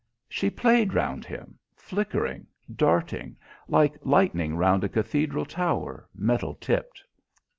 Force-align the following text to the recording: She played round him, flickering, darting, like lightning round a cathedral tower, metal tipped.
She 0.27 0.49
played 0.49 0.95
round 0.95 1.25
him, 1.25 1.59
flickering, 1.75 2.47
darting, 2.75 3.35
like 3.67 3.99
lightning 4.01 4.55
round 4.57 4.83
a 4.83 4.89
cathedral 4.89 5.45
tower, 5.45 6.09
metal 6.15 6.55
tipped. 6.55 7.03